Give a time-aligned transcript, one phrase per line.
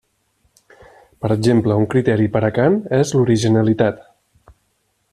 [1.25, 4.05] Per exemple, un criteri per a Kant és l'originalitat.